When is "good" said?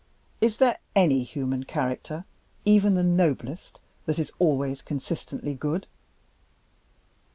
5.53-5.85